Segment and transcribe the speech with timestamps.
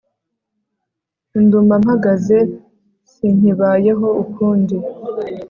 [1.41, 2.37] nduma mpagaze,
[3.11, 4.77] sinkibayeho, ukundi